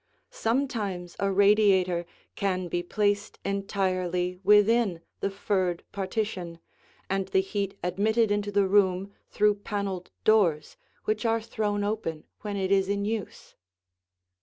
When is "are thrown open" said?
11.23-12.23